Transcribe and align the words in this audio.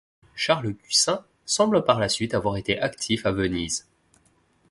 Charles 0.33 0.73
Gussin 0.73 1.23
semble 1.45 1.83
par 1.85 1.99
la 1.99 2.09
suite 2.09 2.33
avoir 2.33 2.57
été 2.57 2.79
actif 2.79 3.27
à 3.27 3.31
Venise. 3.31 3.87